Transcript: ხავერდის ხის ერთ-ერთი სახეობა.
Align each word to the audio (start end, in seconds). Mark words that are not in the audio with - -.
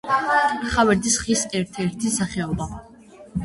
ხავერდის 0.75 1.19
ხის 1.25 1.45
ერთ-ერთი 1.61 2.13
სახეობა. 2.17 2.71